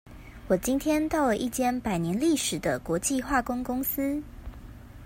[0.47, 4.19] 我今天到了一間百年歷史的國際化工公司